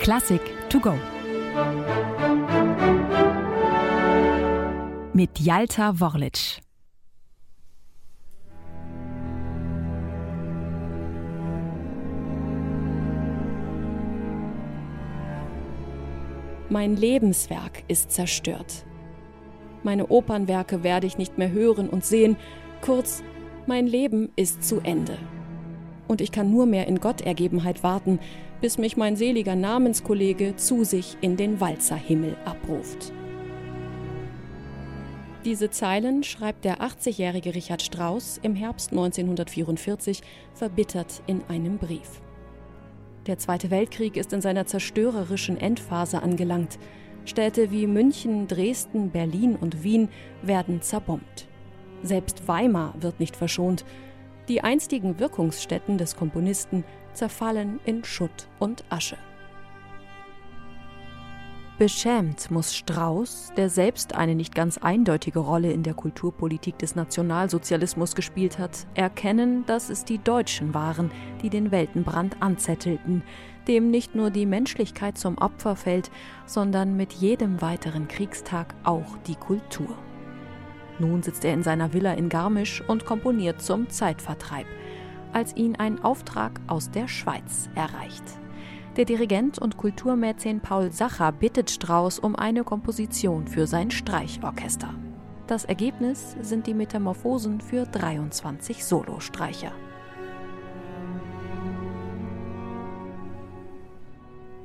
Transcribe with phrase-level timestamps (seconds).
[0.00, 0.94] Klassik to go.
[5.14, 6.60] Mit Jalta Worlic.
[16.68, 18.84] Mein Lebenswerk ist zerstört.
[19.82, 22.36] Meine Opernwerke werde ich nicht mehr hören und sehen.
[22.80, 23.22] Kurz,
[23.66, 25.16] mein Leben ist zu Ende.
[26.08, 28.18] Und ich kann nur mehr in Gottergebenheit warten,
[28.60, 33.12] bis mich mein seliger Namenskollege zu sich in den Walzerhimmel abruft.
[35.44, 40.22] Diese Zeilen schreibt der 80-jährige Richard Strauss im Herbst 1944
[40.54, 42.22] verbittert in einem Brief.
[43.26, 46.78] Der Zweite Weltkrieg ist in seiner zerstörerischen Endphase angelangt.
[47.26, 50.08] Städte wie München, Dresden, Berlin und Wien
[50.42, 51.46] werden zerbombt.
[52.02, 53.84] Selbst Weimar wird nicht verschont.
[54.48, 59.16] Die einstigen Wirkungsstätten des Komponisten zerfallen in Schutt und Asche.
[61.76, 68.14] Beschämt muss Strauß, der selbst eine nicht ganz eindeutige Rolle in der Kulturpolitik des Nationalsozialismus
[68.14, 71.10] gespielt hat, erkennen, dass es die Deutschen waren,
[71.42, 73.24] die den Weltenbrand anzettelten,
[73.66, 76.12] dem nicht nur die Menschlichkeit zum Opfer fällt,
[76.46, 79.98] sondern mit jedem weiteren Kriegstag auch die Kultur.
[80.98, 84.66] Nun sitzt er in seiner Villa in Garmisch und komponiert zum Zeitvertreib,
[85.32, 88.24] als ihn ein Auftrag aus der Schweiz erreicht.
[88.96, 94.94] Der Dirigent und Kulturmäzen Paul Sacher bittet Strauss um eine Komposition für sein Streichorchester.
[95.48, 99.72] Das Ergebnis sind die Metamorphosen für 23 Solostreicher.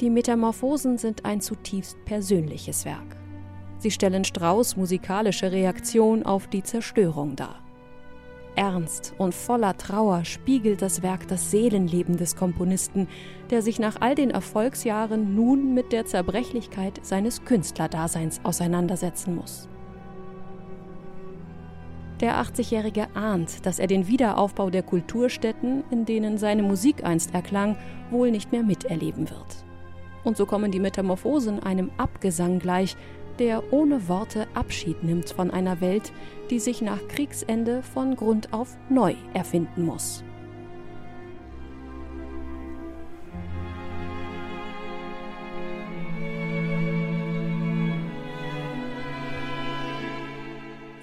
[0.00, 3.21] Die Metamorphosen sind ein zutiefst persönliches Werk.
[3.82, 7.58] Sie stellen Strauss musikalische Reaktion auf die Zerstörung dar.
[8.54, 13.08] Ernst und voller Trauer spiegelt das Werk das Seelenleben des Komponisten,
[13.50, 19.68] der sich nach all den Erfolgsjahren nun mit der Zerbrechlichkeit seines Künstlerdaseins auseinandersetzen muss.
[22.20, 27.76] Der 80-Jährige ahnt, dass er den Wiederaufbau der Kulturstätten, in denen seine Musik einst erklang,
[28.12, 29.64] wohl nicht mehr miterleben wird.
[30.22, 32.96] Und so kommen die Metamorphosen einem Abgesang gleich,
[33.38, 36.12] der ohne Worte Abschied nimmt von einer Welt,
[36.50, 40.22] die sich nach Kriegsende von Grund auf neu erfinden muss.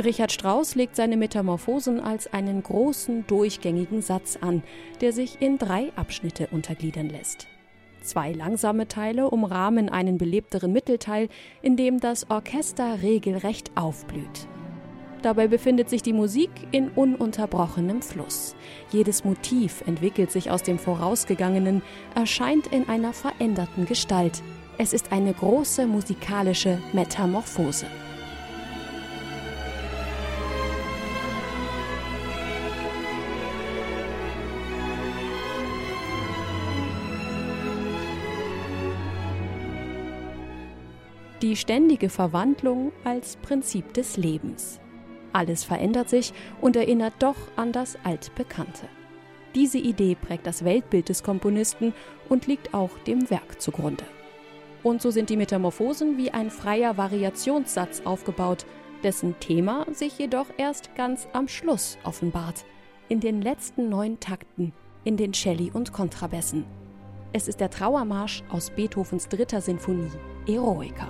[0.04, 4.64] Richard Strauss legt seine Metamorphosen als einen großen, durchgängigen Satz an,
[5.02, 7.48] der sich in drei Abschnitte untergliedern lässt.
[8.02, 11.30] Zwei langsame Teile umrahmen einen belebteren Mittelteil,
[11.62, 14.48] in dem das Orchester regelrecht aufblüht.
[15.22, 18.56] Dabei befindet sich die Musik in ununterbrochenem Fluss.
[18.92, 21.82] Jedes Motiv entwickelt sich aus dem Vorausgegangenen,
[22.16, 24.42] erscheint in einer veränderten Gestalt.
[24.78, 27.86] Es ist eine große musikalische Metamorphose.
[41.42, 44.82] Die ständige Verwandlung als Prinzip des Lebens.
[45.32, 48.90] Alles verändert sich und erinnert doch an das Altbekannte.
[49.56, 51.94] Diese Idee prägt das Weltbild des Komponisten
[52.28, 54.04] und liegt auch dem Werk zugrunde.
[54.84, 58.66] Und so sind die Metamorphosen wie ein freier Variationssatz aufgebaut,
[59.04, 62.66] dessen Thema sich jedoch erst ganz am Schluss offenbart,
[63.08, 64.74] in den letzten neun Takten,
[65.06, 66.66] in den Celli und Kontrabässen.
[67.32, 70.12] Es ist der Trauermarsch aus Beethovens dritter Sinfonie,
[70.48, 71.08] Eroica.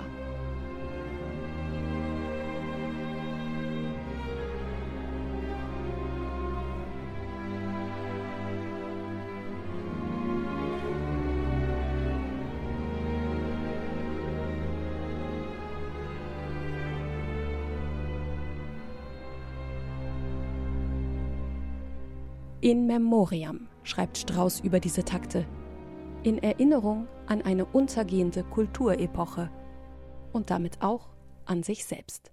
[22.62, 25.46] In Memoriam schreibt Strauss über diese Takte.
[26.24, 29.50] In Erinnerung an eine untergehende Kulturepoche
[30.34, 31.08] und damit auch
[31.46, 32.32] an sich selbst.